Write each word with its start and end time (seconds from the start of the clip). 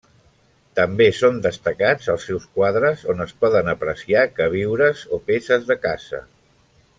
També 0.77 1.05
són 1.17 1.35
destacats 1.43 2.07
els 2.13 2.25
seus 2.29 2.47
quadres 2.59 3.03
on 3.15 3.21
es 3.29 3.35
poden 3.45 3.69
apreciar 3.75 4.25
queviures 4.41 5.05
o 5.19 5.21
peces 5.29 5.69
de 5.73 5.79
caça. 5.85 6.25